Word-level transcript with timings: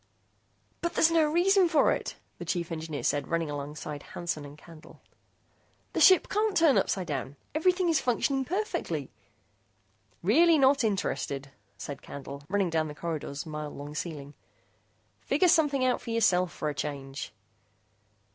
"But 0.81 0.95
there's 0.95 1.11
no 1.11 1.25
reason 1.31 1.69
for 1.69 1.91
it!" 1.91 2.15
the 2.39 2.43
chief 2.45 2.71
engineer 2.71 3.03
said, 3.03 3.27
running 3.27 3.51
alongside 3.51 4.01
Hansen 4.01 4.45
and 4.45 4.57
Candle. 4.57 4.99
"The 5.93 5.99
ship 6.01 6.27
can't 6.27 6.57
turn 6.57 6.75
upsidedown. 6.79 7.35
Everything 7.53 7.87
is 7.87 8.01
functioning 8.01 8.43
perfectly!" 8.43 9.11
"Really 10.23 10.57
not 10.57 10.83
interested," 10.83 11.51
said 11.77 12.01
Candle, 12.01 12.41
running 12.49 12.71
down 12.71 12.87
the 12.87 12.95
corridor's 12.95 13.45
mile 13.45 13.69
long 13.69 13.93
ceiling. 13.93 14.33
"Figure 15.21 15.47
something 15.47 15.85
out 15.85 16.01
for 16.01 16.09
yourself 16.09 16.51
for 16.51 16.67
a 16.67 16.73
change." 16.73 17.31